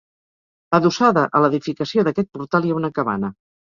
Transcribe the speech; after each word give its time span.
Adossada 0.77 1.25
a 1.39 1.41
l'edificació 1.43 2.07
d'aquest 2.09 2.31
portal 2.39 2.67
hi 2.67 2.73
ha 2.75 2.79
una 2.83 2.95
cabana. 2.97 3.35